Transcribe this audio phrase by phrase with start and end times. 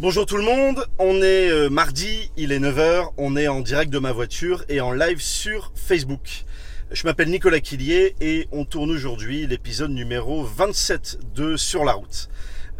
[0.00, 3.92] Bonjour tout le monde, on est euh, mardi, il est 9h, on est en direct
[3.92, 6.44] de ma voiture et en live sur Facebook.
[6.90, 12.28] Je m'appelle Nicolas Quillier et on tourne aujourd'hui l'épisode numéro 27 de Sur la route.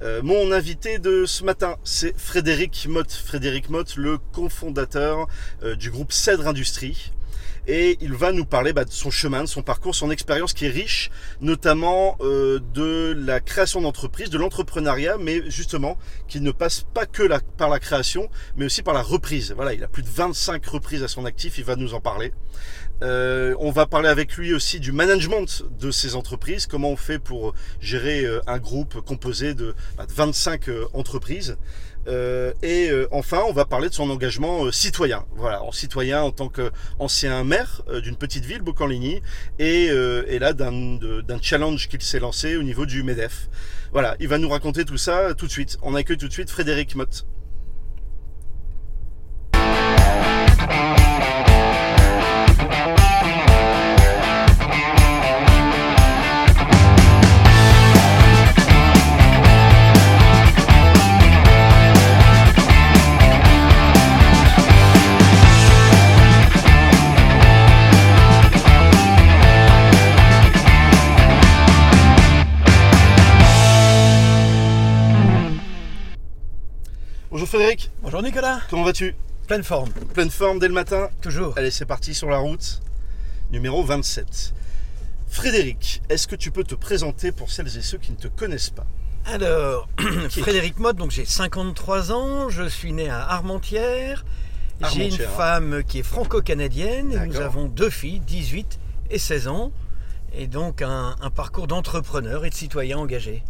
[0.02, 3.12] Euh, mon invité de ce matin, c'est Frédéric Mott.
[3.12, 5.28] Frédéric Mott, le cofondateur
[5.62, 7.12] euh, du groupe Cèdre Industrie
[7.66, 10.66] et il va nous parler bah, de son chemin, de son parcours, son expérience qui
[10.66, 11.10] est riche,
[11.40, 15.98] notamment euh, de la création d'entreprise, de l'entrepreneuriat, mais justement
[16.28, 19.52] qui ne passe pas que par la création, mais aussi par la reprise.
[19.56, 22.32] Voilà, il a plus de 25 reprises à son actif, il va nous en parler.
[23.02, 27.18] Euh, on va parler avec lui aussi du management de ces entreprises, comment on fait
[27.18, 31.56] pour gérer euh, un groupe composé de, bah, de 25 euh, entreprises.
[32.06, 35.24] Euh, et euh, enfin, on va parler de son engagement euh, citoyen.
[35.36, 39.22] Voilà, en citoyen en tant qu'ancien maire d'une petite ville, Bocanligny,
[39.58, 43.48] et, et là d'un challenge qu'il s'est lancé au niveau du MEDEF.
[43.92, 45.78] Voilà, il va nous raconter tout ça tout de suite.
[45.82, 47.26] On accueille tout de suite Frédéric Mott.
[78.24, 79.14] Nicolas, comment vas-tu?
[79.46, 81.10] Pleine forme, Pleine forme dès le matin?
[81.20, 81.52] Toujours.
[81.58, 82.80] Allez, c'est parti sur la route.
[83.52, 84.54] Numéro 27.
[85.28, 88.70] Frédéric, est-ce que tu peux te présenter pour celles et ceux qui ne te connaissent
[88.70, 88.86] pas?
[89.26, 89.88] Alors,
[90.30, 94.24] Frédéric Mott, donc j'ai 53 ans, je suis né à Armentières.
[94.80, 95.30] J'ai une Armentières.
[95.30, 98.78] femme qui est franco-canadienne et nous avons deux filles, 18
[99.10, 99.70] et 16 ans.
[100.32, 103.42] Et donc un, un parcours d'entrepreneur et de citoyen engagé.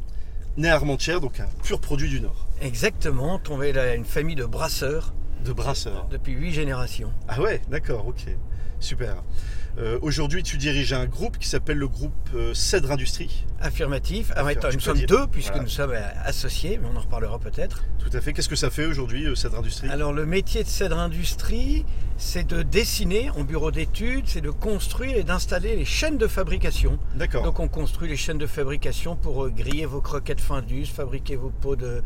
[0.57, 2.47] Né à Armentières, donc un pur produit du Nord.
[2.61, 5.13] Exactement, tombé là une famille de brasseurs
[5.45, 6.07] De brasseur.
[6.11, 7.13] depuis 8 générations.
[7.29, 8.25] Ah ouais, d'accord, ok.
[8.79, 9.17] Super.
[9.77, 13.45] Euh, Aujourd'hui, tu diriges un groupe qui s'appelle le groupe euh, Cèdre Industrie.
[13.61, 14.31] Affirmatif.
[14.37, 15.07] Ah, attends, nous sommes dire.
[15.09, 15.63] deux puisque Voilà.
[15.65, 17.83] nous sommes euh, associés, mais on en reparlera peut-être.
[17.99, 18.33] Tout à fait.
[18.33, 19.89] Qu'est-ce que ça fait aujourd'hui, Cèdre Industrie?
[19.89, 21.85] Alors le métier de Cèdre Industrie,
[22.19, 27.01] c'est de dessiner en bureau d'études, c'est de construire et d'installer les chaînes de fabrication.
[27.17, 27.43] D'accord.
[27.43, 31.51] Donc on construit les chaînes de fabrication pour griller vos croquettes fin d'us, fabriquer vos
[31.51, 32.01] pots de,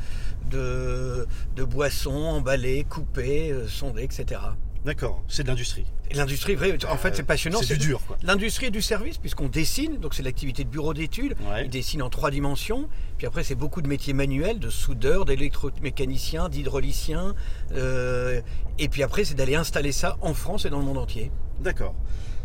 [0.51, 1.27] de,
[1.57, 4.41] de boissons, emballer, couper, sonder, etc.
[4.85, 5.85] D'accord, c'est de l'industrie.
[6.15, 7.61] L'industrie, en fait Euh, c'est passionnant.
[7.63, 8.01] C'est du dur.
[8.23, 11.35] L'industrie du service, puisqu'on dessine, donc c'est l'activité de bureau d'études.
[11.51, 11.65] Ouais.
[11.65, 12.89] Il dessine en trois dimensions.
[13.19, 17.35] Puis après, c'est beaucoup de métiers manuels, de soudeurs, d'électromécaniciens, d'hydrauliciens.
[17.73, 18.41] euh,
[18.79, 21.31] et puis après, c'est d'aller installer ça en France et dans le monde entier.
[21.61, 21.95] D'accord.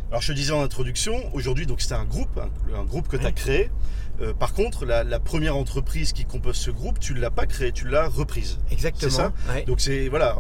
[0.10, 3.18] Alors je te disais en introduction, aujourd'hui donc c'est un groupe, un, un groupe que
[3.18, 3.34] tu as Ouais.
[3.34, 3.72] créé.
[4.24, 7.46] Euh, par contre, la, la première entreprise qui compose ce groupe, tu ne l'as pas
[7.46, 8.60] créée, tu l'as reprise.
[8.72, 9.12] Exactement.
[9.12, 9.64] C'est ça Ouais.
[9.66, 10.38] Donc c'est voilà,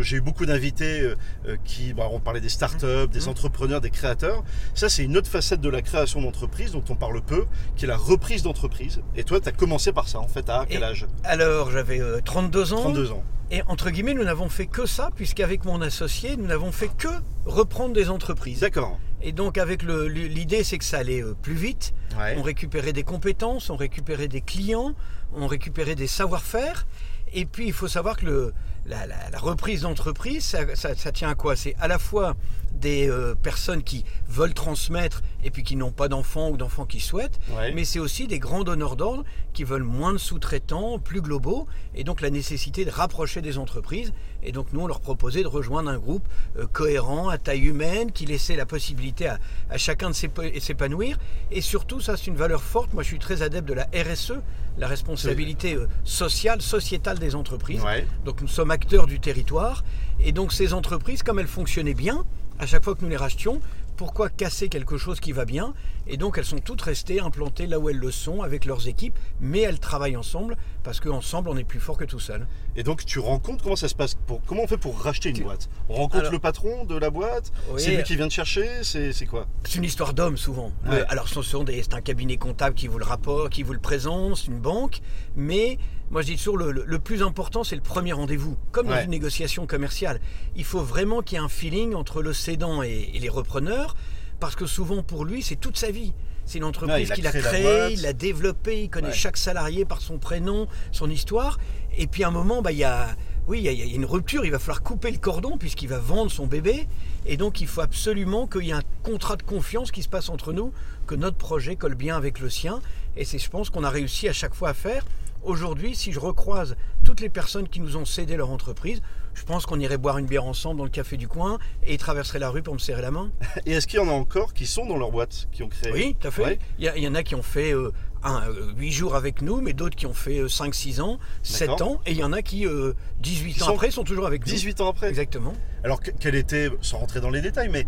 [0.00, 1.16] j'ai eu beaucoup d'invités euh,
[1.46, 3.28] euh, qui, bah, on parlait des startups, des Mhm.
[3.28, 4.42] entrepreneurs, des créateurs.
[4.74, 7.44] Ça c'est une autre facette de la création d'entreprise dont on parle peu,
[7.76, 9.00] qui est la reprise d'entreprise.
[9.16, 10.48] Et toi, tu as commencé par ça en fait.
[10.48, 11.06] À quel Et- âge?
[11.24, 12.80] Alors, j'avais euh, 32 ans.
[12.82, 13.22] 32 ans.
[13.50, 17.08] Et entre guillemets, nous n'avons fait que ça, puisqu'avec mon associé, nous n'avons fait que
[17.46, 18.60] reprendre des entreprises.
[18.60, 18.98] D'accord.
[19.22, 21.92] Et donc, avec l'idée, c'est que ça allait plus vite.
[22.36, 24.94] On récupérait des compétences, on récupérait des clients,
[25.34, 26.86] on récupérait des savoir-faire.
[27.32, 28.54] Et puis, il faut savoir que le-
[28.88, 31.56] la, la- la reprise d'entreprise, ça, ça- ça tient à quoi?
[31.56, 32.34] C'est à la fois
[32.72, 37.00] des euh, personnes qui veulent transmettre et puis qui n'ont pas d'enfants ou d'enfants qui
[37.00, 37.72] souhaitent, Ouais.
[37.72, 41.66] mais c'est aussi des grands donneurs d'ordre qui veulent moins de sous-traitants, plus globaux,
[41.96, 44.12] et donc la nécessité de rapprocher des entreprises.
[44.44, 46.26] Et donc nous, on leur proposait de rejoindre un groupe
[46.56, 49.38] euh, cohérent, à taille humaine, qui laissait la possibilité à,
[49.70, 51.18] à chacun de s'épa- s'épanouir.
[51.50, 52.92] Et surtout, ça c'est une valeur forte.
[52.94, 54.34] Moi, je suis très adepte de la RSE,
[54.76, 57.82] la responsabilité euh, sociale, sociétale des entreprises.
[57.82, 58.06] Ouais.
[58.24, 59.84] Donc nous sommes acteurs du territoire.
[60.20, 62.24] Et donc ces entreprises, comme elles fonctionnaient bien,
[62.60, 63.60] à chaque fois que nous les rachetions,
[63.96, 65.74] pourquoi casser quelque chose qui va bien?
[66.06, 69.18] Et donc elles sont toutes restées implantées là où elles le sont avec leurs équipes,
[69.40, 72.46] mais elles travaillent ensemble parce qu'ensemble on est plus fort que tout seul.
[72.76, 75.42] Et donc tu rencontres comment ça se passe pour, Comment on fait pour racheter une
[75.42, 75.68] boîte?
[75.88, 77.50] On rencontre Alors- le patron de la boîte?
[77.72, 77.80] Oui.
[77.82, 78.68] C'est lui qui vient te chercher?
[78.84, 79.46] C'est c'est quoi?
[79.64, 80.70] C'est une histoire d'homme souvent.
[80.86, 81.00] Ouais.
[81.00, 83.72] Euh, alors ce sont des- c'est un cabinet comptable qui vous le rapporte, qui vous
[83.72, 85.00] le présente, c'est une banque,
[85.34, 85.76] mais
[86.10, 88.56] moi je dis toujours le, plus important c'est le premier rendez-vous.
[88.72, 89.04] Comme dans Ouais.
[89.04, 90.20] une négociation commerciale,
[90.56, 93.94] il faut vraiment qu'il y ait un feeling entre le cédant et, et les repreneurs,
[94.40, 96.12] parce que souvent pour lui c'est toute sa vie.
[96.46, 99.14] C'est une entreprise qu'il a créée, il l'a développée, il connaît Ouais.
[99.14, 101.58] chaque salarié par son prénom, son histoire.
[101.98, 103.08] Et puis à un moment, bah, il y a,
[103.46, 105.58] oui, il y a- il y a une rupture, il va falloir couper le cordon
[105.58, 106.86] puisqu'il va vendre son bébé.
[107.26, 110.30] Et donc il faut absolument qu'il y ait un contrat de confiance qui se passe
[110.30, 110.72] entre nous,
[111.06, 112.80] que notre projet colle bien avec le sien.
[113.18, 115.04] Et c'est, je pense, qu'on a réussi à chaque fois à faire.
[115.42, 119.00] Aujourd'hui, si je recroise toutes les personnes qui nous ont cédé leur entreprise,
[119.34, 121.98] je pense qu'on irait boire une bière ensemble dans le café du coin et ils
[121.98, 123.30] traverseraient la rue pour me serrer la main.
[123.66, 125.92] Et est-ce qu'il y en a encore qui sont dans leur boîte, qui ont créé
[125.92, 126.42] Oui, tout à fait.
[126.44, 126.58] Ouais.
[126.78, 127.92] Il y, a- il y en a qui ont fait euh,
[128.24, 131.88] un, euh, 8 jours avec nous, mais d'autres qui ont fait 5-6 ans, 7 D'accord.
[131.88, 134.26] ans, et il y en a qui, euh, 18 Qui ans sont après, sont toujours
[134.26, 134.52] avec nous.
[134.52, 135.52] 18 ans après Exactement.
[135.84, 137.86] Alors, que- quel était, sans rentrer dans les détails, mais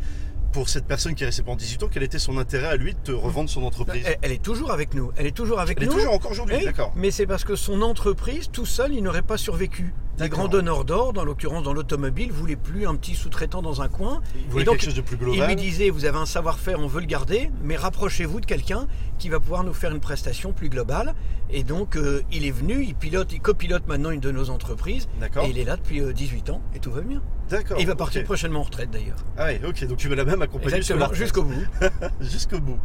[0.53, 2.95] pour cette personne qui est restée pendant 18 ans, quel était son intérêt à lui
[2.95, 5.11] de te revendre son entreprise Elle, elle est toujours avec nous.
[5.17, 5.93] Elle est toujours avec Elle est nous.
[5.95, 6.93] toujours encore aujourd'hui, Oui, d'accord.
[6.97, 9.93] Mais c'est parce que son entreprise, tout seul, il n'aurait pas survécu.
[10.21, 10.41] Les D'accord.
[10.41, 14.21] grands donneurs d'ordre, en l'occurrence dans l'automobile, voulaient plus un petit sous-traitant dans un coin.
[14.35, 16.27] Vous voulez Et donc, quelque chose de plus Il lui global disait, vous avez un
[16.27, 18.87] savoir-faire, on veut le garder, mais rapprochez-vous de quelqu'un
[19.19, 21.15] qui va pouvoir nous faire une prestation plus globale.
[21.49, 25.09] Et donc, euh, il est venu, il pilote, il copilote maintenant une de nos entreprises.
[25.21, 25.47] D'accord.
[25.47, 27.23] Et il est là depuis euh, 18 ans et tout va bien.
[27.49, 27.79] D'accord.
[27.79, 29.17] Et il va partir prochainement en retraite d'ailleurs.
[29.39, 31.65] Ah ouais, ok, donc tu vas la même accompagner Exactement, jusqu'au bout.
[32.21, 32.79] jusqu'au bout.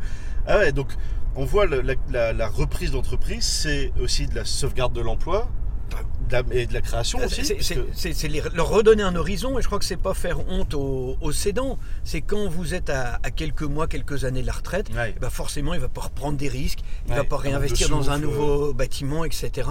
[0.47, 0.87] Ah ouais, donc
[1.35, 5.49] on voit la, la- la reprise d'entreprise, c'est aussi de la sauvegarde de l'emploi
[6.27, 7.41] de la- et de la création aussi.
[7.41, 10.73] Ah, C'est- que- leur redonner un horizon et je crois que c'est pas faire honte
[10.73, 11.77] aux, aux cédants.
[12.03, 15.15] C'est quand vous êtes à, à quelques mois, quelques années de la retraite, Ouais.
[15.19, 18.19] ben forcément il va pas reprendre des risques, il Ouais, va pas réinvestir dans un
[18.19, 19.69] nouveau bâtiment, etc.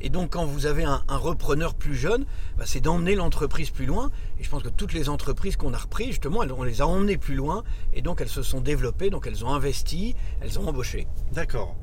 [0.00, 2.24] Et donc quand vous avez un, un repreneur plus jeune,
[2.58, 4.10] bah, c'est d'emmener l'entreprise plus loin.
[4.38, 6.86] Et je pense que toutes les entreprises qu'on a reprises, justement, elles- on les a
[6.86, 7.64] emmenées plus loin
[7.94, 11.06] et donc elles se sont développées, donc elles ont investi, elles ont embauché.
[11.32, 11.76] D'accord.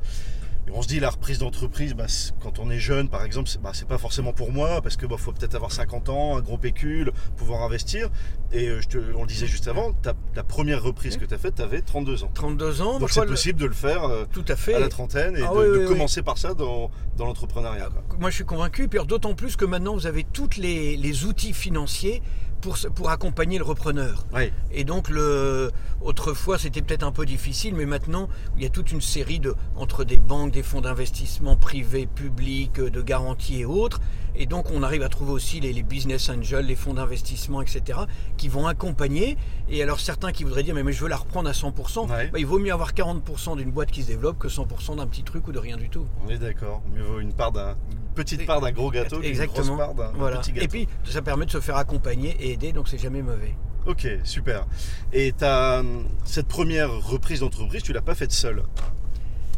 [0.67, 2.05] Et on se dit la reprise d'entreprise, bah,
[2.39, 5.15] quand on est jeune par exemple, c'est bah, pas forcément pour moi parce que bah,
[5.17, 8.09] faut peut-être avoir 50 ans, un gros pécule, pouvoir investir.
[8.51, 11.33] Et euh, je te- on le disait juste avant, ta, la première reprise que tu
[11.33, 12.31] as faite, tu avais 32 ans.
[12.33, 14.75] 32 ans, Donc c'est le- possible de le faire euh, tout à fait.
[14.75, 15.87] à la trentaine et Ah de, oui, de oui, oui.
[15.87, 17.89] commencer par ça dans, dans l'entrepreneuriat.
[18.19, 22.21] Moi, je suis convaincu, d'autant plus que maintenant, vous avez tous les, les outils financiers
[22.61, 24.25] pour, accompagner le repreneur.
[24.71, 25.71] Et donc, le,
[26.01, 29.55] autrefois, c'était peut-être un peu difficile, mais maintenant, il y a toute une série de,
[29.75, 33.99] entre des banques, des fonds d'investissement privés, publics, de garanties et autres.
[34.35, 37.99] Et donc, on arrive à trouver aussi les, les business angels, les fonds d'investissement, etc.,
[38.37, 39.37] qui vont accompagner.
[39.69, 42.29] Et alors, certains qui voudraient dire, mais, mais je veux la reprendre à 100%, Ouais.
[42.31, 45.23] bah, il vaut mieux avoir 40% d'une boîte qui se développe que 100% d'un petit
[45.23, 46.05] truc ou de rien du tout.
[46.25, 46.81] On est d'accord.
[46.93, 47.75] Mieux vaut une part d'un
[48.15, 49.75] petite part d'un gros gâteau qu'une Exactement.
[49.75, 50.37] grosse part d'un Voilà.
[50.39, 50.65] petit gâteau.
[50.65, 53.55] Et puis, ça permet de se faire accompagner et aider, donc c'est jamais mauvais.
[53.85, 54.65] Ok, super.
[55.11, 58.63] Et hum, cette première reprise d'entreprise, tu l'as pas faite seule.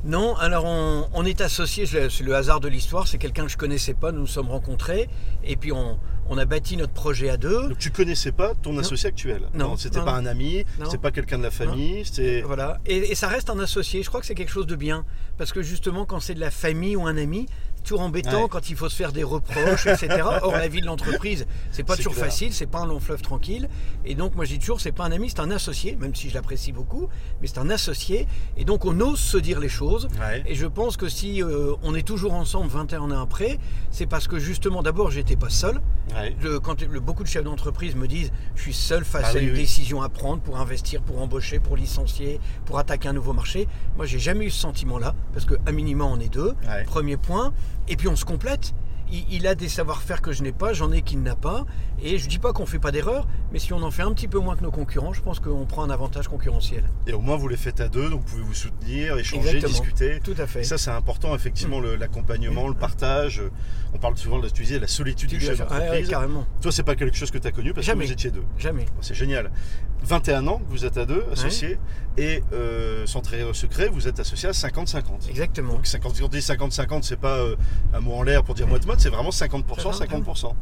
[0.05, 3.57] Non, alors on, on est associés, c'est le- hasard de l'histoire, c'est quelqu'un que je
[3.57, 5.07] connaissais pas, nous nous sommes rencontrés,
[5.45, 5.97] et puis on,
[6.29, 7.69] on a bâti notre projet à deux.
[7.69, 9.43] Donc tu connaissais pas ton associé actuel.
[9.53, 12.41] Non, c'était pas un ami, c'était pas quelqu'un de la famille, c'était.
[12.41, 12.79] Voilà.
[12.85, 15.05] Et, et ça reste un associé, je crois que c'est quelque chose de bien,
[15.37, 17.47] parce que justement quand c'est de la famille ou un ami,
[17.83, 18.47] toujours embêtant Ouais.
[18.49, 20.21] quand il faut se faire des reproches, etc.
[20.41, 22.25] Or la vie de l'entreprise, c'est pas toujours clair.
[22.25, 23.69] facile, c'est pas un long fleuve tranquille.
[24.05, 26.29] Et donc moi je dis toujours, c'est pas un ami, c'est un associé, même si
[26.29, 27.09] je l'apprécie beaucoup,
[27.41, 28.27] mais c'est un associé.
[28.57, 30.07] Et donc on ose se dire les choses.
[30.19, 30.43] Ouais.
[30.45, 33.59] Et je pense que si euh, on est toujours ensemble 21 ans après,
[33.91, 35.79] c'est parce que justement, d'abord, j'étais pas seul.
[36.15, 36.35] Ouais.
[36.41, 39.33] Je- quand le- beaucoup de chefs d'entreprise me disent, je suis seul face Ah à
[39.35, 39.57] oui, une oui.
[39.57, 43.67] décision à prendre pour investir, pour embaucher, pour licencier, pour attaquer un nouveau marché.
[43.97, 46.53] Moi, j'ai jamais eu ce sentiment-là parce qu'à minima, on est deux.
[46.85, 47.53] Premier point.
[47.87, 48.73] Et puis on se complète.
[49.11, 51.65] Il, il a des savoir-faire que je n'ai pas, j'en ai qu'il n'a pas.
[52.01, 54.27] Et je dis pas qu'on fait pas d'erreur, mais si on en fait un petit
[54.29, 56.89] peu moins que nos concurrents, je pense qu'on prend un avantage concurrentiel.
[57.05, 59.69] Et au moins vous les faites à deux, donc vous pouvez vous soutenir, échanger, Exactement.
[59.69, 60.19] discuter.
[60.23, 60.61] Tout à fait.
[60.61, 63.41] Et ça c'est important effectivement le- l'accompagnement, le partage.
[63.93, 66.09] On parle souvent de la, la solitude Tu du chef ouais, ouais, d'entreprise.
[66.09, 66.47] carrément.
[66.61, 68.03] Toi c'est pas quelque chose que tu as connu parce Jamais.
[68.03, 68.43] que vous étiez deux.
[68.57, 68.85] Jamais.
[69.01, 69.51] C'est génial.
[70.03, 71.79] 21 ans, vous êtes à deux, associés,
[72.17, 75.29] et euh, sans trahir le secret, vous êtes associés à 50-50.
[75.29, 75.73] Exactement.
[75.73, 77.55] Donc 50, quand on dit 50-50, c'est pas euh,
[77.93, 80.53] un mot en l'air pour dire moite-moite, c'est vraiment 50%, C'est 50%.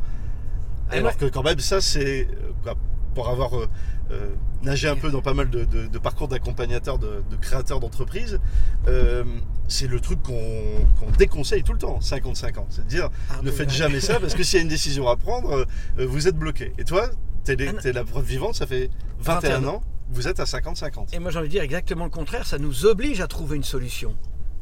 [0.94, 2.28] Et Alors que quand même, ça, c'est,
[2.68, 2.74] euh,
[3.16, 3.68] pour avoir euh,
[4.12, 4.30] euh,
[4.62, 8.40] nagé un peu dans pas mal de, de- de parcours d'accompagnateurs, de, de créateurs d'entreprises,
[8.88, 9.24] euh,
[9.68, 12.66] c'est le truc qu'on déconseille tout le temps, 50-50.
[12.70, 13.74] C'est de dire, Ah, ne oui, faites ouais.
[13.76, 15.66] jamais ça, parce que s'il y a une décision à prendre, euh,
[16.00, 16.74] euh, vous êtes bloqué.
[16.78, 17.10] Et toi,
[17.44, 21.14] t'es Ah, la preuve vivante, ça fait 21, 21 ans, vous êtes à 50-50.
[21.14, 23.64] Et moi j'ai envie de dire exactement le contraire, ça nous oblige à trouver une
[23.64, 24.16] solution.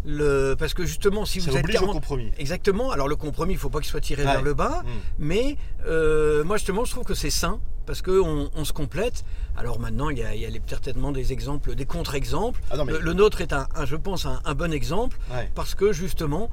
[0.06, 0.56] Le...
[0.58, 1.94] Parce que justement, si Ça vous êtes oblige au 40...
[1.94, 2.32] compromis.
[2.38, 4.32] Exactement, alors le compromis, il ne faut pas qu'il soit tiré Ouais.
[4.32, 4.88] vers le bas, Mm.
[5.20, 5.58] mais
[5.88, 7.60] euh, moi justement je trouve que c'est sain,
[7.90, 9.26] parce qu'on on se complète.
[9.58, 12.62] Alors maintenant, il y a, il y a les- certainement des exemples, des contre-exemples.
[12.70, 15.50] Ah mais- le, le nôtre est, un, un, je pense, un, un bon exemple, Ouais.
[15.56, 16.52] parce que justement,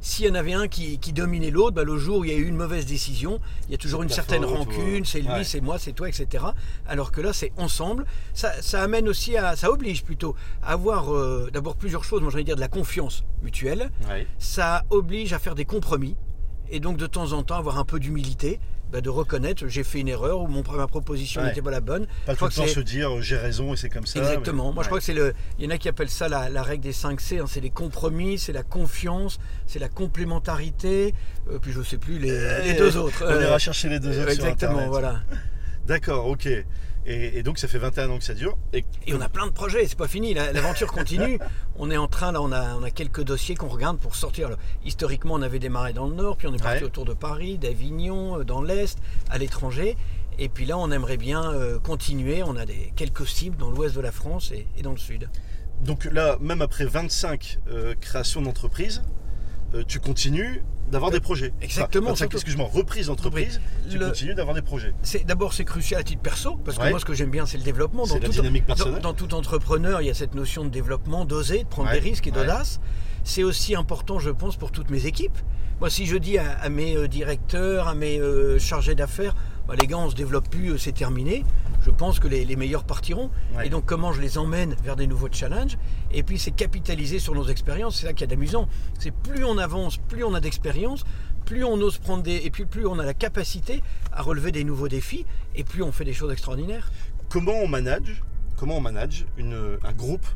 [0.00, 2.34] s'il y en avait un qui, qui dominait l'autre, bah, le jour où il y
[2.34, 5.20] a eu une mauvaise décision, il y a toujours une ta certaine faute, rancune, c'est
[5.20, 5.44] lui, Ouais.
[5.44, 6.44] c'est moi, c'est toi, etc.
[6.88, 8.04] Alors que là, c'est ensemble.
[8.34, 12.20] Ça, ça amène aussi à, ça oblige plutôt à avoir euh, d'abord plusieurs choses.
[12.20, 13.90] Moi, j'ai envie de dire de la confiance mutuelle.
[14.08, 14.26] Ouais.
[14.40, 16.16] Ça oblige à faire des compromis
[16.68, 18.58] et donc de temps en temps avoir un peu d'humilité
[18.92, 21.48] bah, de reconnaître j'ai fait une erreur ou mon, ma proposition Ouais.
[21.48, 22.06] n'était pas la bonne.
[22.24, 24.18] Pas Je tout le temps se dire euh, j'ai raison et c'est comme ça.
[24.20, 24.68] Exactement.
[24.68, 25.34] mais- Moi, je crois que c'est le.
[25.58, 27.38] Il y en a qui appellent ça la, la règle des 5 C.
[27.38, 27.44] hein.
[27.48, 31.14] C'est les compromis, c'est la confiance, c'est la complémentarité.
[31.50, 33.24] euh, puis je sais plus les, les deux autres.
[33.26, 34.70] On Euh, ira chercher les deux autres sur Exactement.
[34.72, 34.88] Internet.
[34.90, 35.20] Voilà.
[35.86, 36.48] D'accord, ok.
[37.08, 38.58] Et, et donc ça fait 21 ans que ça dure.
[38.72, 39.86] Et, Et on a plein de projets.
[39.86, 40.34] C'est pas fini.
[40.34, 41.38] la- L'aventure continue.
[41.78, 42.42] on est en train là.
[42.42, 44.48] On a, on a quelques dossiers qu'on regarde pour sortir.
[44.48, 46.84] Alors, historiquement, on avait démarré dans le nord, puis on est parti Ouais.
[46.86, 48.98] autour de Paris, d'Avignon, euh, dans l'est,
[49.30, 49.96] à l'étranger.
[50.38, 52.42] Et puis là, on aimerait bien euh, continuer.
[52.42, 55.30] On a des, quelques cibles dans l'ouest de la France et, et dans le sud.
[55.82, 59.02] donc là, même après 25 euh, créations d'entreprises,
[59.74, 61.52] euh, tu continues d'avoir des projets.
[61.60, 62.36] Exactement, 25, surtout.
[62.36, 64.94] excuse-moi, reprise d'entreprise, tu Le- continues d'avoir des projets.
[65.02, 66.90] C'est d'abord c'est crucial à titre perso parce que Ouais.
[66.90, 68.04] moi ce que j'aime bien c'est le développement.
[68.06, 69.02] C'est Dans la tout- dynamique personnelle.
[69.02, 72.00] Dans, tout entrepreneur il y a cette notion de développement, d'oser, de prendre Ouais, des
[72.00, 72.36] risques et ouais.
[72.38, 72.80] d'audace.
[73.24, 75.38] C'est aussi important je pense pour toutes mes équipes.
[75.80, 79.34] Moi si je dis à, à mes euh, directeurs, à mes euh, chargés d'affaires,
[79.68, 81.44] bah, les gars on se développe plus, euh, c'est terminé.
[81.82, 83.30] Je pense que les, les meilleurs partiront.
[83.56, 83.66] Ouais.
[83.66, 85.78] Et donc comment je les emmène vers des nouveaux challenges.
[86.10, 87.96] Et puis c'est capitaliser sur nos expériences.
[88.00, 88.68] C'est ça qui est d'amusant.
[88.98, 91.04] C'est plus on avance, plus on a d'expérience,
[91.44, 92.36] plus on ose prendre des...
[92.44, 93.82] Et puis plus on a la capacité
[94.12, 95.26] à relever des nouveaux défis.
[95.54, 96.90] Et plus on fait des choses extraordinaires.
[97.28, 98.22] Comment on manage,
[98.56, 100.26] comment on manage une, un groupe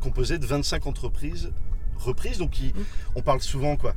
[0.00, 1.50] composé de 25 entreprises
[1.98, 2.38] reprises?
[2.38, 2.82] Donc qui, Mm.
[3.16, 3.94] on parle souvent quoi.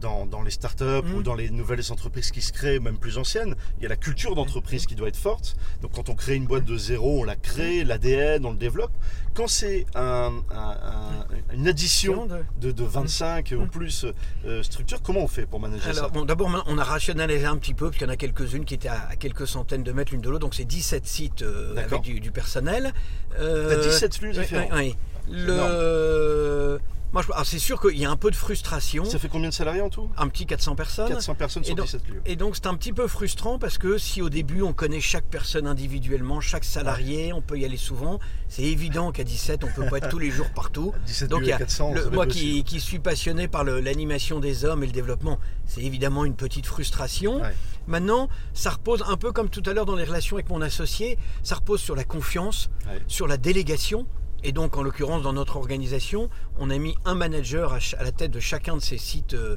[0.00, 1.14] Dans, dans les startups Mm.
[1.16, 3.96] ou dans les nouvelles entreprises qui se créent, même plus anciennes, il y a la
[3.96, 5.56] culture d'entreprise qui doit être forte.
[5.82, 8.92] Donc quand on crée une boîte de zéro, on la crée, l'ADN, on le développe.
[9.34, 13.68] Quand c'est un- un- un- une addition De- de, de 25 ou Mm.
[13.70, 14.06] plus
[14.44, 17.56] euh, structures, comment on fait pour manager Alors, ça bon, d'abord, on a rationalisé un
[17.56, 19.92] petit peu, parce qu'il y en a quelques-unes qui étaient à, à quelques centaines de
[19.92, 22.92] mètres l'une de l'autre, donc c'est 17 sites euh, avec du, du personnel.
[23.30, 24.68] T'as Euh, 17 flux oui, différents.
[24.74, 24.94] oui,
[25.28, 25.34] oui.
[25.46, 26.80] Le...
[27.12, 27.32] Moi, je...
[27.32, 29.80] alors, c'est sûr qu'il y a un peu de frustration, Ça fait combien de salariés
[29.80, 30.10] en tout?
[30.18, 31.08] Un petit 400 personnes.
[31.08, 32.20] 400 personnes sur Et donc- 17 flux.
[32.26, 35.24] Et donc c'est un petit peu frustrant parce que si au début on connaît chaque
[35.24, 39.86] personne individuellement, chaque salarié, on peut y aller souvent, c'est évident qu'à 17 on peut
[39.86, 40.92] pas être tous les jours partout.
[41.06, 43.48] 17 Donc flux il y à a 400, le- ça va moi qui, suis passionné
[43.48, 47.40] par l'animation des hommes et le développement, c'est évidemment une petite frustration.
[47.40, 47.54] Ouais.
[47.86, 51.16] Maintenant, ça repose un peu comme tout à l'heure dans les relations avec mon associé,
[51.42, 53.00] ça repose sur la confiance, Ouais.
[53.06, 54.06] sur la délégation.
[54.44, 58.30] Et donc, en l'occurrence, dans notre organisation, on a mis un manager à, la tête
[58.30, 59.56] de chacun de ces sites euh,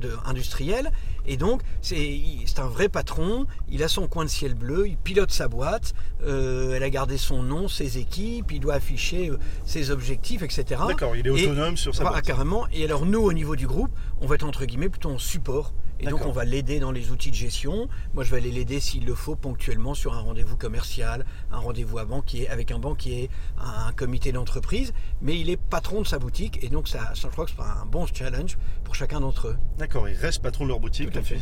[0.00, 0.90] de- industriels.
[1.26, 2.20] Et donc, c'est
[2.58, 3.46] un vrai patron.
[3.68, 4.88] Il a son coin de ciel bleu.
[4.88, 5.94] Il pilote sa boîte.
[6.26, 8.50] euh, elle a gardé son nom, ses équipes.
[8.50, 10.80] Il doit afficher euh, ses objectifs, etc.
[10.88, 12.26] D'accord, il est Et- autonome sur sa Voilà, boîte.
[12.26, 12.66] carrément.
[12.72, 15.72] Et alors, nous, au niveau du groupe, on va être entre guillemets plutôt en support.
[16.00, 17.88] Et donc, on va l'aider dans les outils de gestion.
[18.14, 21.98] Moi, je vais aller l'aider s'il le faut ponctuellement sur un rendez-vous commercial, un rendez-vous
[21.98, 24.92] à banquier, avec un banquier, un, comité d'entreprise.
[25.20, 26.62] Mais il est patron de sa boutique.
[26.62, 29.56] Et donc, ça, ça, je crois que c'est un bon challenge pour chacun d'entre eux.
[29.78, 31.38] D'accord, ils restent patron de leur boutique, Tout à fait.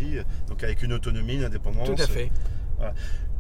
[0.49, 1.89] donc avec une autonomie, une indépendance.
[1.89, 2.31] Tout à fait.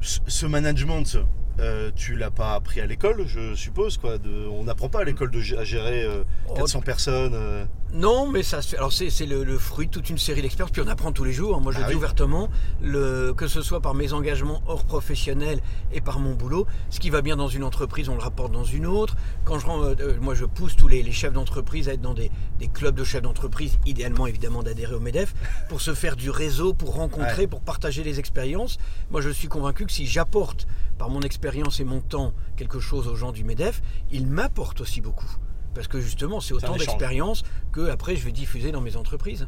[0.01, 1.17] Ce ce management,
[1.59, 3.97] euh, tu l'as pas appris à l'école, je suppose.
[3.97, 7.33] Quoi, de, on n'apprend pas à l'école de à gérer euh, Oh, 400 personnes.
[7.35, 7.65] euh.
[7.97, 8.77] Non, mais ça se fait.
[8.77, 11.33] Alors c'est le, le fruit de toute une série d'expériences, puis on apprend tous les
[11.33, 11.61] jours.
[11.63, 11.97] Moi je Ah le dis oui.
[11.97, 12.51] ouvertement,
[12.83, 15.61] le, que ce soit par mes engagements hors professionnel
[15.93, 18.65] et par mon boulot, ce qui va bien dans une entreprise, on le rapporte dans
[18.65, 19.17] une autre.
[19.45, 22.13] Quand je euh, euh, moi je pousse tous les, les chefs d'entreprise à être dans
[22.15, 25.35] des, des clubs de chefs d'entreprise, idéalement évidemment d'adhérer au MEDEF,
[25.71, 27.47] pour se faire du réseau, pour rencontrer, Ouais.
[27.47, 28.77] pour partager les expériences.
[29.11, 30.67] Moi je suis convaincu que si j'apporte
[30.99, 35.01] par mon expérience et mon temps quelque chose aux gens du MEDEF, ils m'apportent aussi
[35.01, 35.31] beaucoup.
[35.77, 39.47] Parce que justement, c'est autant d'expérience que après je vais diffuser dans mes entreprises.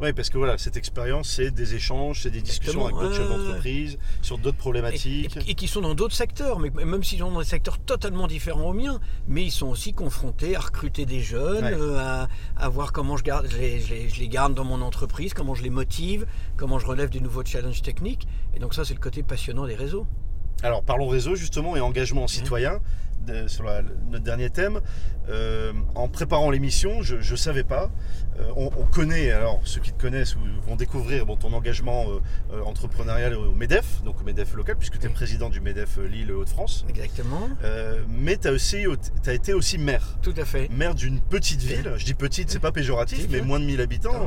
[0.00, 3.28] Oui, parce que voilà, cette expérience, c'est des échanges, c'est des discussions avec d'autres chefs
[3.28, 5.36] d'entreprise sur d'autres problématiques.
[5.38, 8.26] et- et qui sont dans d'autres secteurs, mais même s'ils sont dans des secteurs totalement
[8.26, 11.74] différents aux miens, mais ils sont aussi confrontés à recruter des jeunes, Ouais.
[11.74, 14.64] euh, à, à voir comment je, garde, je, les, je les- je les garde dans
[14.64, 18.26] mon entreprise, comment je les motive, comment je relève des nouveaux challenges techniques.
[18.54, 20.06] Et donc ça, c'est le côté passionnant des réseaux.
[20.62, 22.80] Alors parlons réseau justement et engagement citoyen
[23.26, 24.80] de- sur la- notre dernier thème.
[25.28, 27.90] Euh, en préparant l'émission, je ne savais pas.
[28.38, 30.34] Euh, on, on connaît, alors ceux qui te connaissent
[30.66, 32.06] vont découvrir bon, ton engagement
[32.52, 35.14] euh, entrepreneurial au MEDEF, donc au MEDEF local, puisque tu es Oui.
[35.14, 36.84] président du MEDEF Lille Hauts-de-France.
[36.88, 37.48] Exactement.
[38.08, 38.74] Mais tu as,
[39.26, 40.18] as été aussi maire.
[40.22, 40.68] Tout à fait.
[40.70, 44.26] Maire d'une petite ville, je dis petite, c'est pas péjoratif, mais moins de 1000 habitants,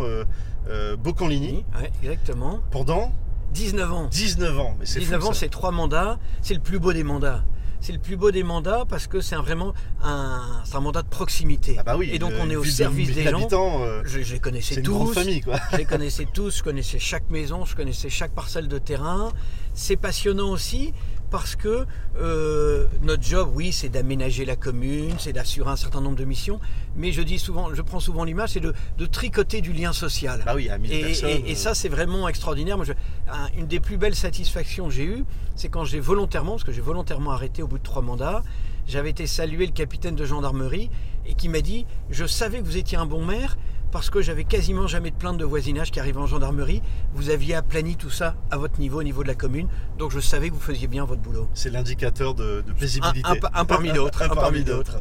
[0.99, 2.61] Beaucanligny, Ouais, exactement.
[2.71, 3.11] pendant
[3.53, 4.07] 19 ans.
[4.09, 4.75] 19 ans.
[4.79, 6.17] Mais c'est fou, 19 ans, c'est trois mandats.
[6.41, 7.43] C'est le plus beau des mandats.
[7.85, 11.75] C'est le plus beau des mandats parce que c'est un- vraiment un, mandat de proximité.
[11.77, 13.39] Ah bah oui, Et donc on est au de service 1000 des gens.
[13.41, 14.93] habitants, euh, Je, je les connaissais une tous.
[14.93, 15.59] grande famille quoi.
[15.73, 19.33] Je les connaissais tous, je connaissais chaque maison, je connaissais chaque parcelle de terrain.
[19.73, 20.93] C'est passionnant aussi
[21.33, 21.87] parce que
[22.19, 26.59] euh, notre job, oui, c'est d'aménager la commune, c'est d'assurer un certain nombre de missions,
[26.95, 30.43] mais je dis souvent, je prends souvent l'image, c'est de, de tricoter du lien social.
[30.45, 31.29] Ah oui, à 1000 Et, personnes.
[31.31, 32.77] et- et ça, c'est vraiment extraordinaire.
[32.77, 32.93] Moi, je-
[33.31, 35.25] un- une des plus belles satisfactions que j'ai eues,
[35.55, 38.43] c'est quand j'ai volontairement, parce que j'ai volontairement arrêté au bout de trois mandats,
[38.87, 40.91] j'avais été saluer le capitaine de gendarmerie
[41.25, 43.57] et qui m'a dit Je savais que vous étiez un bon maire
[43.93, 46.81] parce que j'avais quasiment jamais de plainte de voisinage qui arrivait en gendarmerie.
[47.13, 49.67] Vous aviez aplani tout ça à votre niveau, au niveau de la commune.
[49.99, 51.47] Donc je savais que vous faisiez bien votre boulot.
[51.53, 53.21] C'est l'indicateur de, de paisibilité.
[53.23, 54.99] Un- un pa- un parmi d'autres, un, parmi d'autres.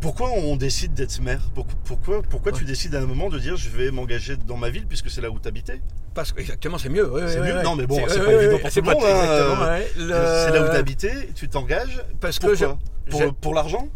[0.00, 1.40] Pourquoi on décide d'être maire?
[1.54, 4.68] Pour- Pourquoi, pourquoi tu décides à un moment de dire je vais m'engager dans ma
[4.70, 5.80] ville puisque c'est là où tu habitais
[6.12, 7.08] Parce que exactement, c'est mieux.
[7.10, 7.62] ouais, C'est ouais, mieux.
[7.62, 9.78] Non, mais bon, c'est pas évident pour c'est tout le monde, hein.
[9.96, 12.02] Le- C'est là où tu habitais, tu t'engages.
[12.20, 12.76] Parce que Pourquoi?
[13.08, 13.88] je- Pour, l'argent?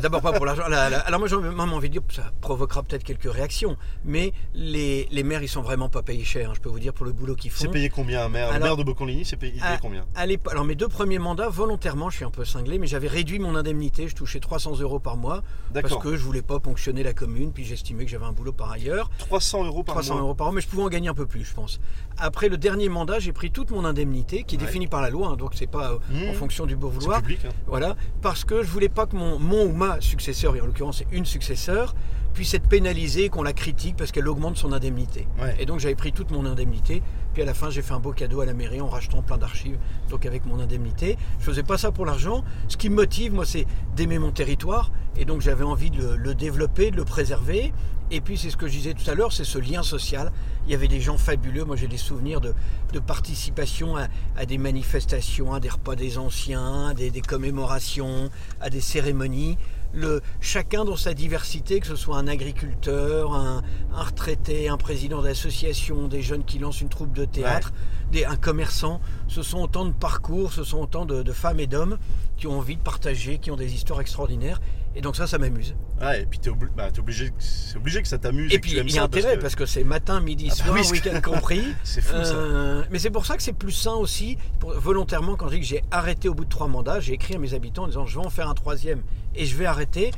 [0.00, 0.68] D'abord pas pour l'argent.
[0.68, 4.32] La- la- Alors moi j'ai même envie de dire, ça provoquera peut-être quelques réactions, mais
[4.54, 7.04] les, les maires ils sont vraiment pas payés cher, hein, je peux vous dire, pour
[7.04, 7.72] le boulot qu'ils C'est font.
[7.72, 8.52] payé combien un maire?
[8.52, 10.06] Le maire de Boconligny, c'est payé, Ah, combien?
[10.14, 13.40] À alors mes deux premiers mandats, volontairement, je suis un peu cinglé, mais j'avais réduit
[13.40, 17.12] mon indemnité, je touchais 300 euros par mois, parce que je voulais pas ponctionner la
[17.12, 19.10] commune, puis j'estimais que j'avais un boulot par ailleurs.
[19.18, 20.22] 300 euros par 300 mois.
[20.22, 21.80] euros par an, mais je pouvais en gagner un peu plus, je pense.
[22.16, 24.66] Après le dernier mandat, j'ai pris toute mon indemnité, qui est Ouais.
[24.66, 26.30] définie par la loi, hein, donc c'est pas euh, Mmh.
[26.30, 27.20] en fonction du beau C'est vouloir.
[27.22, 27.40] public.
[27.44, 27.50] hein.
[27.66, 30.98] Voilà, parce que je voulais pas que mon, mon ou ma successeur, et en l'occurrence
[30.98, 31.94] c'est une successeur,
[32.34, 35.28] puisse être pénalisée, qu'on la critique parce qu'elle augmente son indemnité.
[35.40, 35.54] Ouais.
[35.60, 37.00] Et donc j'avais pris toute mon indemnité,
[37.32, 39.38] puis à la fin j'ai fait un beau cadeau à la mairie en rachetant plein
[39.38, 39.78] d'archives,
[40.10, 41.16] donc avec mon indemnité.
[41.38, 42.44] Je faisais pas ça pour l'argent.
[42.68, 46.16] Ce qui me motive, moi, c'est d'aimer mon territoire, et donc j'avais envie de le,
[46.16, 47.72] le développer, de le préserver.
[48.14, 50.30] Et puis c'est ce que je disais tout à l'heure, c'est ce lien social.
[50.66, 51.64] Il y avait des gens fabuleux.
[51.64, 52.54] Moi j'ai des souvenirs de,
[52.92, 58.30] de participation à, des manifestations, à des repas des anciens, à des commémorations,
[58.60, 59.58] à des cérémonies.
[59.94, 63.62] Le, chacun dans sa diversité, que ce soit un agriculteur, un,
[63.94, 67.72] un retraité, un président d'association, des jeunes qui lancent une troupe de théâtre,
[68.10, 71.66] des, un commerçant, ce sont autant de parcours, ce sont autant de, de femmes et
[71.66, 71.98] d'hommes
[72.36, 74.60] qui ont envie de partager, qui ont des histoires extraordinaires.
[74.96, 75.74] Et donc ça, ça m'amuse.
[76.00, 78.52] Ouais, et puis t'es obli- bah, obligé, c'est obligé que ça t'amuse.
[78.52, 80.86] Et puis il y a intérêt parce que, c'est matin, midi, Ah bah soir, oui,
[80.92, 81.64] week-end compris.
[81.82, 82.32] C'est fou ça.
[82.34, 84.36] Euh, mais c'est pour ça que c'est plus sain aussi.
[84.60, 87.34] Pour- volontairement, quand je dis que j'ai arrêté au bout de trois mandats, j'ai écrit
[87.34, 89.02] à mes habitants en disant je vais en faire un troisième
[89.34, 90.10] et je vais arrêter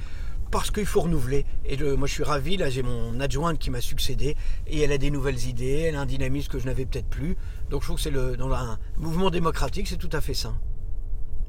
[0.50, 1.44] parce qu'il faut renouveler.
[1.64, 4.92] Et le- moi je suis ravi, là j'ai mon adjointe qui m'a succédé et elle
[4.92, 7.36] a des nouvelles idées, elle a un dynamisme que je n'avais peut-être plus.
[7.70, 10.56] Donc je trouve que c'est le, dans un mouvement démocratique, c'est tout à fait sain.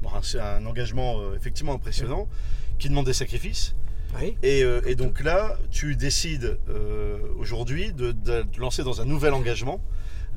[0.02, 2.28] Bon, c'est un engagement euh, effectivement impressionnant
[2.78, 3.74] qui demande des sacrifices.
[4.18, 4.36] Oui.
[4.42, 9.04] Et, euh, et donc là, tu décides euh, aujourd'hui de, de te lancer dans un
[9.04, 9.82] nouvel engagement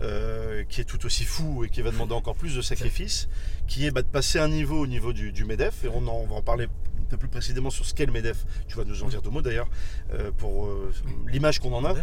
[0.01, 3.29] euh, qui est tout aussi fou et qui va demander encore plus de sacrifices,
[3.67, 6.11] qui est bah, de passer un niveau au niveau du, du MEDEF, et on, en,
[6.23, 6.67] on va en parler
[7.11, 8.45] peu plus précisément sur ce qu'est le MEDEF.
[8.67, 9.67] Tu vas nous en dire deux mots d'ailleurs,
[10.13, 10.91] euh, pour euh,
[11.27, 11.93] l'image qu'on en a.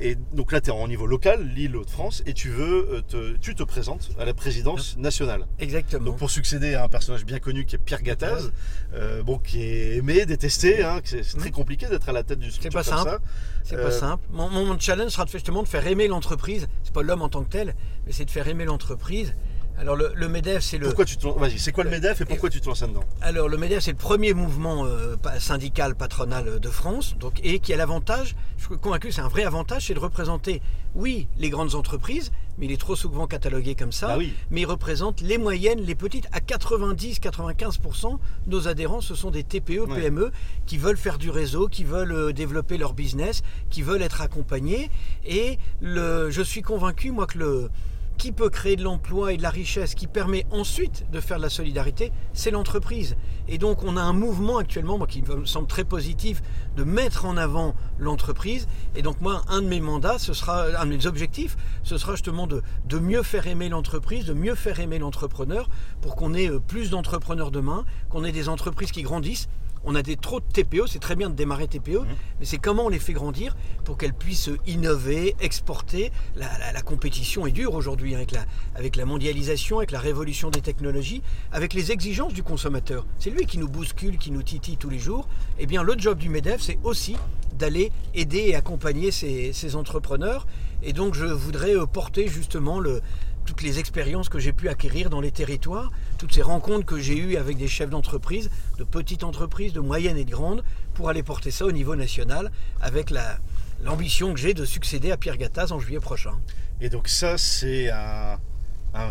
[0.00, 3.36] Et donc là, tu es en niveau local, l'île Hauts-de-France, et tu veux euh, te,
[3.38, 5.46] tu te présentes à la présidence nationale.
[5.58, 6.04] Exactement.
[6.06, 8.50] Donc pour succéder à un personnage bien connu qui est Pierre Gattaz,
[8.94, 12.50] euh, bon, qui est aimé, détesté, hein, c'est très compliqué d'être à la tête d'une
[12.50, 13.20] structure pas comme simple.
[13.62, 14.22] C'est pas simple.
[14.30, 16.68] Mon, mon- challenge sera justement de faire aimer l'entreprise.
[16.84, 17.74] C'est pas l'homme en tant que tel,
[18.06, 19.34] mais c'est de faire aimer l'entreprise.
[19.78, 22.24] Alors le, le MEDEF, c'est le, Pourquoi tu te Vas-y, c'est quoi le MEDEF et
[22.24, 26.58] pourquoi tu te lances là-dedans Alors le MEDEF, c'est le premier mouvement euh, syndical patronal
[26.60, 29.94] de France, donc, et qui a l'avantage, je suis convaincu, c'est un vrai avantage, c'est
[29.94, 30.62] de représenter,
[30.94, 34.32] oui, les grandes entreprises, mais il est trop souvent catalogué comme ça, Ah oui.
[34.50, 39.80] mais il représente les moyennes, les petites, à 90-95%, nos adhérents, ce sont des TPE,
[39.86, 40.00] Ouais.
[40.00, 40.32] PME,
[40.64, 44.90] qui veulent faire du réseau, qui veulent euh, développer leur business, qui veulent être accompagnés,
[45.26, 47.68] et le, je suis convaincu, moi, que le
[48.16, 51.42] qui peut créer de l'emploi et de la richesse, qui permet ensuite de faire de
[51.42, 53.16] la solidarité, c'est l'entreprise.
[53.48, 56.42] Et donc on a un mouvement actuellement, moi qui me semble très positif,
[56.76, 58.66] de mettre en avant l'entreprise.
[58.94, 62.12] Et donc moi, un de mes mandats, ce sera un de mes objectifs, ce sera
[62.12, 65.68] justement de, de mieux faire aimer l'entreprise, de mieux faire aimer l'entrepreneur,
[66.00, 69.48] pour qu'on ait euh, plus d'entrepreneurs demain, qu'on ait des entreprises qui grandissent.
[69.88, 72.00] On a des trop de TPE, c'est très bien de démarrer TPE,
[72.40, 76.10] mais c'est comment on les fait grandir pour qu'elles puissent innover, exporter.
[76.34, 78.44] La, la- la compétition est dure aujourd'hui avec la,
[78.74, 81.22] avec la mondialisation, avec la révolution des technologies,
[81.52, 83.06] avec les exigences du consommateur.
[83.20, 85.28] C'est lui qui nous bouscule, qui nous titille tous les jours.
[85.60, 87.16] Eh bien, le job du MEDEF, c'est aussi
[87.54, 90.46] d'aller aider et accompagner ces, ces entrepreneurs.
[90.82, 93.00] Et donc, je voudrais euh, porter justement le,
[93.46, 97.16] toutes les expériences que j'ai pu acquérir dans les territoires, toutes ces rencontres que j'ai
[97.16, 100.62] eues avec des chefs d'entreprise, de petites entreprises, de moyennes et de grandes,
[100.94, 102.50] pour aller porter ça au niveau national
[102.82, 103.38] avec la-
[103.82, 106.32] l'ambition que j'ai de succéder à Pierre Gattaz en juillet prochain.
[106.80, 108.38] Et donc ça, c'est un-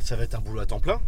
[0.02, 1.00] ça va être un boulot à temps plein.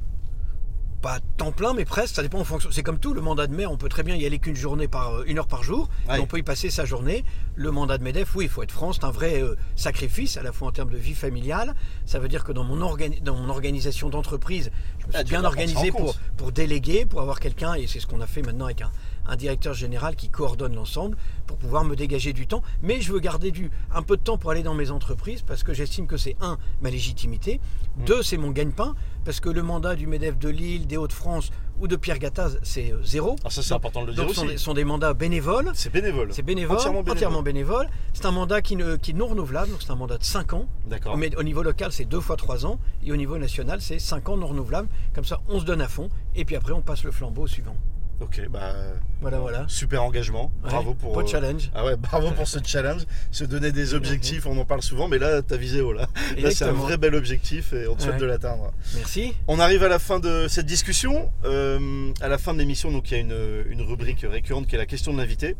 [1.01, 2.15] Pas temps plein, mais presque.
[2.15, 2.69] Ça dépend en fonction.
[2.71, 4.87] C'est comme tout, le mandat de maire, on peut très bien y aller qu'une journée
[4.87, 5.89] par euh, une heure par jour.
[6.07, 6.19] et Ouais.
[6.19, 7.23] on peut y passer sa journée.
[7.55, 10.43] Le mandat de MEDEF, oui, il faut être franc, c'est un vrai euh, sacrifice, à
[10.43, 11.75] la fois en termes de vie familiale.
[12.05, 15.23] Ça veut dire que dans mon, organi- dans mon organisation d'entreprise, je me suis Ah,
[15.23, 15.91] tu bien organisé
[16.37, 18.91] pour déléguer, pour avoir quelqu'un, et c'est ce qu'on a fait maintenant avec un,
[19.27, 22.61] un directeur général qui coordonne l'ensemble, pour pouvoir me dégager du temps.
[22.81, 25.63] Mais je veux garder du, un peu de temps pour aller dans mes entreprises, parce
[25.63, 27.59] que j'estime que c'est, un, ma légitimité,
[27.97, 28.05] Mm.
[28.05, 28.93] deux, c'est mon gagne-pain,
[29.25, 32.91] parce que le mandat du MEDEF de Lille, des Hauts-de-France ou de Pierre Gattaz, c'est
[32.91, 33.35] euh, zéro.
[33.39, 35.71] Alors ça c'est important de le dire donc, sont, des- sont des mandats bénévoles.
[35.73, 36.29] C'est bénévole.
[36.31, 37.87] C'est bénévole, Entièrement entièrement, bénévole.
[38.13, 40.53] C'est un mandat qui, ne- qui est non renouvelable, donc c'est un mandat de 5
[40.53, 40.67] ans.
[40.87, 41.17] D'accord.
[41.17, 42.79] Mais au niveau local, c'est deux fois 3 ans.
[43.03, 44.89] Et au niveau national, c'est 5 ans non renouvelables.
[45.15, 46.09] Comme ça, on se donne à fond.
[46.35, 47.75] Et puis après, on passe le flambeau au suivant.
[48.19, 48.73] Ok, bah
[49.21, 49.65] Voilà, voilà.
[49.67, 50.51] super engagement.
[50.63, 51.19] Ouais, Bravo pour.
[51.19, 51.69] Euh, challenge.
[51.75, 53.03] Ah ouais, bravo pour ce challenge.
[53.31, 55.93] Se donner des objectifs, on en parle souvent, mais là, t'as visé haut.
[55.93, 58.21] Là, là c'est un vrai bel objectif et on te souhaite Ouais.
[58.21, 58.73] de l'atteindre.
[58.95, 59.35] Merci.
[59.47, 61.29] On arrive à la fin de cette discussion.
[61.45, 64.73] Euh, à la fin de l'émission, donc il y a une, une rubrique récurrente qui
[64.75, 65.55] est la question de l'invité.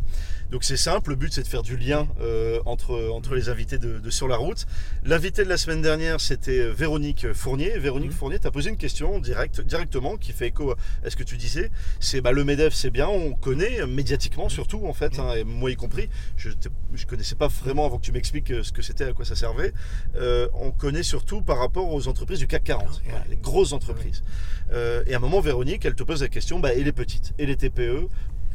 [0.51, 3.77] Donc c'est simple, le but c'est de faire du lien euh, entre, entre les invités
[3.77, 4.65] de, de Sur la route.
[5.03, 7.77] L'invité de la semaine dernière, c'était Véronique Fournier.
[7.77, 8.17] Véronique Mhm.
[8.17, 11.35] Fournier, tu as posé une question direct, directement qui fait écho à ce que tu
[11.37, 11.69] disais.
[11.99, 15.69] C'est bah, le MEDEF, c'est bien, on connaît médiatiquement surtout en fait, hein, et moi
[15.71, 16.09] y compris.
[16.37, 19.25] Je ne connaissais pas vraiment avant que tu m'expliques euh, ce que c'était, à quoi
[19.25, 19.73] ça servait.
[20.15, 23.21] Euh, on connaît surtout par rapport aux entreprises du CAC 40, Ah, ouais.
[23.31, 24.23] les grosses entreprises.
[24.71, 27.33] Euh, et à un moment, Véronique, elle te pose la question, bah, et les petites,
[27.37, 28.07] et les TPE,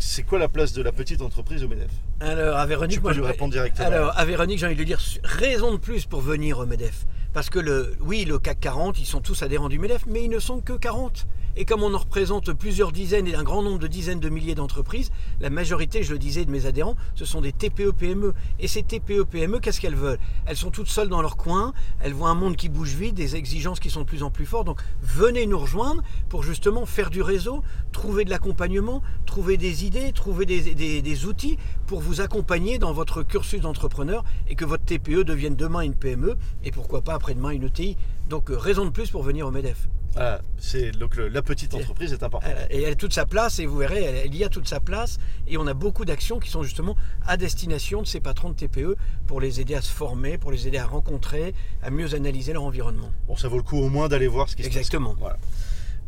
[0.02, 1.90] c'est quoi la place de la petite entreprise au MEDEF?
[2.20, 3.86] Alors, à Véronique, Tu peux moi, lui répondre directement.
[3.86, 7.06] Alors, à Véronique, j'ai envie de lui dire raison de plus pour venir au MEDEF.
[7.32, 10.30] Parce que, le, oui, le CAC 40, ils sont tous adhérents du MEDEF, mais ils
[10.30, 11.26] ne sont que 40.
[11.54, 14.54] Et comme on en représente plusieurs dizaines et un grand nombre de dizaines de milliers
[14.54, 15.10] d'entreprises,
[15.40, 18.32] la majorité, je le disais, de mes adhérents, ce sont des TPE-PME.
[18.58, 20.18] Et ces TPE-PME, qu'est-ce qu'elles veulent?
[20.46, 23.36] Elles sont toutes seules dans leur coin, elles voient un monde qui bouge vite, des
[23.36, 24.66] exigences qui sont de plus en plus fortes.
[24.66, 27.62] Donc, venez nous rejoindre pour justement faire du réseau,
[27.92, 33.60] trouver de l'accompagnement, trouver des idées, trouver des outils pour vous accompagner dans votre cursus
[33.60, 37.96] d'entrepreneur et que votre TPE devienne demain une PME et pourquoi pas après-demain une ETI.
[38.32, 39.88] Donc, euh, raison de plus pour venir au MEDEF.
[40.14, 42.50] Voilà, c'est donc le- la petite entreprise est importante.
[42.70, 44.80] Et elle a toute sa place, et vous verrez, elle, elle y a toute sa
[44.80, 45.18] place.
[45.46, 48.96] Et on a beaucoup d'actions qui sont justement à destination de ces patrons de TPE
[49.26, 52.62] pour les aider à se former, pour les aider à rencontrer, à mieux analyser leur
[52.62, 53.10] environnement.
[53.26, 54.76] Bon, ça vaut le coup au moins d'aller voir ce qui se passe.
[54.78, 55.14] Exactement.
[55.18, 55.36] Voilà.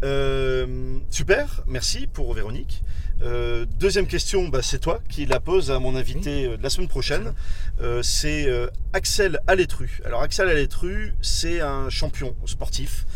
[0.02, 2.82] Euh, super, merci pour Véronique.
[3.22, 6.70] Euh, deuxième question, bah, c'est toi qui la pose à mon invité euh, de la
[6.70, 7.32] semaine prochaine.
[7.80, 10.00] Euh, c'est euh, Axel Alétru.
[10.04, 13.06] Alors Axel Alétru, c'est un champion sportif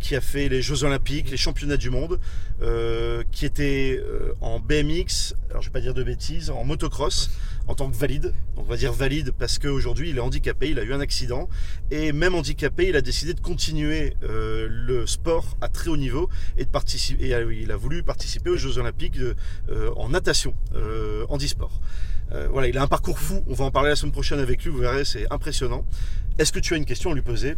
[0.00, 2.18] qui a fait les Jeux Olympiques, les championnats du monde,
[2.62, 7.30] euh, qui était euh, en BMX, alors je vais pas dire de bêtises, en motocross
[7.68, 8.32] en tant que valide.
[8.56, 11.48] Donc on va dire valide parce qu'aujourd'hui il est handicapé, il a eu un accident
[11.90, 16.28] et même handicapé, il a décidé de continuer euh, le sport à très haut niveau
[16.56, 17.34] et de participer.
[17.34, 21.80] Euh, il a voulu participer aux Jeux Olympiques euh, en natation, euh, handisport.
[22.32, 23.42] Euh, voilà, il a un parcours fou.
[23.46, 24.70] On va en parler la semaine prochaine avec lui.
[24.70, 25.84] Vous verrez, c'est impressionnant.
[26.38, 27.56] Est-ce que tu as une question à lui poser?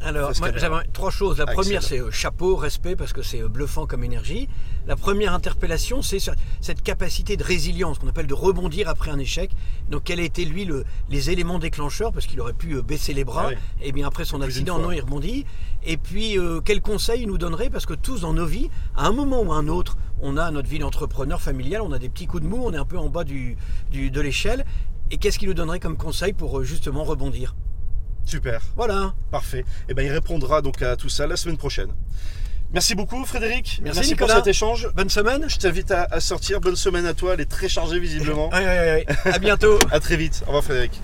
[0.00, 1.38] Alors, moi, j'avais trois choses.
[1.38, 1.62] La Excellent.
[1.62, 4.48] première, c'est euh, chapeau, respect, parce que c'est euh, bluffant comme énergie.
[4.86, 6.18] La première interpellation, c'est
[6.60, 9.50] cette capacité de résilience qu'on appelle de rebondir après un échec.
[9.90, 13.14] Donc, quel a été, lui, le- les éléments déclencheurs Parce qu'il aurait pu euh, baisser
[13.14, 13.46] les bras.
[13.46, 13.56] Ah oui.
[13.82, 15.46] Et bien, après son Plus accident, non, il rebondit.
[15.84, 19.12] Et puis, quel conseil il nous donnerait Parce que tous, dans nos vies, à un
[19.12, 22.26] moment ou à un autre, on a notre vie d'entrepreneur familial, on a des petits
[22.26, 23.56] coups de mou, on est un peu en bas du,
[23.90, 24.64] du- de l'échelle.
[25.10, 27.54] Et qu'est-ce qu'il nous donnerait comme conseil pour justement rebondir?
[28.26, 29.14] Super, Voilà.
[29.30, 29.64] parfait.
[29.88, 31.88] Et ben il répondra donc à tout ça la semaine prochaine.
[32.72, 33.80] Merci beaucoup Frédéric.
[33.84, 34.88] Merci, pour cet échange.
[34.96, 35.44] Bonne semaine.
[35.48, 36.60] Je t'invite à, à sortir.
[36.60, 37.34] Bonne semaine à toi.
[37.34, 38.48] Elle est très chargée visiblement.
[38.50, 39.32] Ouais, ouais, ouais.
[39.32, 39.78] À bientôt.
[39.92, 40.40] À très vite.
[40.42, 41.00] Au revoir Frédéric.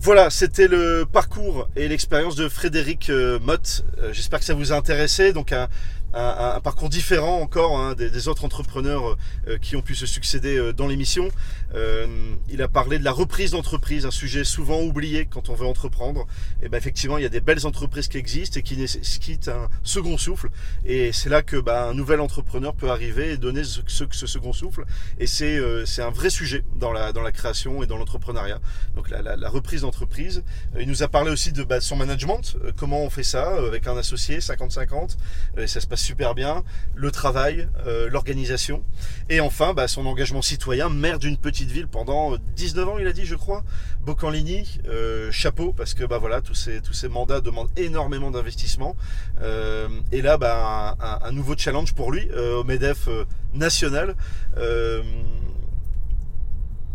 [0.00, 3.84] Voilà, c'était le parcours et l'expérience de Frédéric euh, Mott.
[3.98, 5.32] Euh, J'espère que ça vous a intéressé.
[5.32, 5.68] Donc un,
[6.14, 9.16] un- un parcours différent encore hein, des, des autres entrepreneurs
[9.48, 11.28] euh, qui ont pu se succéder dans l'émission.
[11.74, 12.06] Euh,
[12.48, 16.26] il a parlé de la reprise d'entreprise, un sujet souvent oublié quand on veut entreprendre.
[16.62, 19.68] Et ben effectivement, il y a des belles entreprises qui existent et qui nécessitent un
[19.82, 20.48] second souffle.
[20.84, 23.80] Et c'est là que bah, un nouvel entrepreneur peut arriver et donner ce,
[24.26, 24.84] second souffle.
[25.18, 28.60] Et c'est euh, un vrai sujet dans la, dans la création et dans l'entrepreneuriat.
[28.96, 30.42] Donc la, la- la reprise d'entreprise.
[30.76, 33.56] Euh, Il nous a parlé aussi de bah, son management, euh, comment on fait ça
[33.56, 35.16] avec un associé 50-50.
[35.58, 36.64] Euh, ça se passe super bien.
[36.94, 37.68] Le travail,
[38.10, 38.82] l'organisation.
[39.28, 43.06] Et enfin, bah, son engagement citoyen, maire d'une petite ville pendant euh, 19 ans, il
[43.06, 43.64] a dit, je crois.
[44.04, 48.96] Boccanlini, euh, chapeau, parce que bah, voilà, tous, ces, tous ces mandats demandent énormément d'investissement.
[49.42, 54.14] Euh, et là, bah, un, nouveau challenge pour lui euh, au MEDEF euh, national.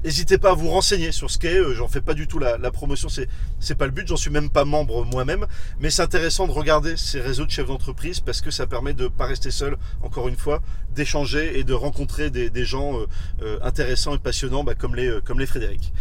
[0.03, 1.57] Euh, N'hésitez pas à vous renseigner sur ce qu'est.
[1.57, 3.27] Euh, j'en fais pas du tout la, promotion, c'est
[3.59, 4.07] c'est pas le but.
[4.07, 5.47] J'en suis même pas membre moi-même,
[5.79, 9.07] mais c'est intéressant de regarder ces réseaux de chefs d'entreprise parce que ça permet de
[9.07, 9.77] pas rester seul.
[10.01, 10.61] Encore une fois,
[10.95, 13.07] d'échanger et de rencontrer des, gens euh,
[13.41, 15.93] euh, intéressants et passionnants, bah, comme les comme les Frédéric.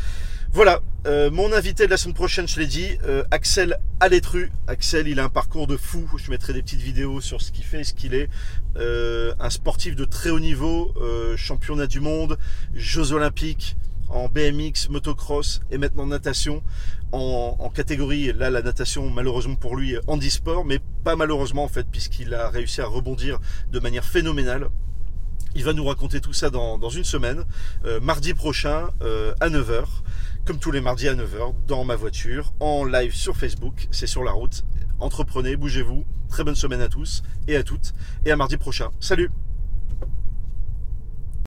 [0.54, 2.98] Voilà, mon invité de la semaine prochaine, je l'ai dit,
[3.30, 4.52] Axel Alétru.
[4.66, 6.06] Axel, il a un parcours de fou.
[6.18, 8.28] Je mettrai des petites vidéos sur ce qu'il fait, ce qu'il est.
[8.76, 10.92] un sportif de très haut niveau,
[11.36, 12.36] championnat du monde,
[12.74, 13.76] Jeux olympiques,
[14.12, 16.62] en BMX, motocross et maintenant natation
[17.12, 22.32] en, catégorie, là la natation malheureusement pour lui handisport, mais pas malheureusement en fait puisqu'il
[22.34, 23.38] a réussi à rebondir
[23.70, 24.68] de manière phénoménale.
[25.54, 27.44] Il va nous raconter tout ça dans, une semaine,
[27.84, 29.84] euh, mardi prochain euh, à 9h,
[30.46, 34.24] comme tous les mardis à 9h, dans ma voiture, en live sur Facebook, c'est sur
[34.24, 34.64] la route.
[34.98, 37.92] Entreprenez, bougez-vous, très bonne semaine à tous et à toutes,
[38.24, 38.88] et à mardi prochain.
[38.98, 39.30] Salut